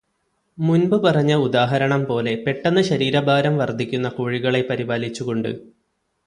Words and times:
മുൻപ് 0.57 0.95
പറഞ്ഞ 1.03 1.33
ഉദാഹരണം 1.43 2.05
പോലെ 2.05 2.33
പെട്ടന്ന് 2.47 2.81
ശരീരഭാരം 2.81 3.57
വർദ്ധിക്കുന്ന 3.57 4.09
കോഴികളെ 4.09 4.61
പരിപാലിച്ചു 4.61 5.23
കൊണ്ട് 5.23 5.51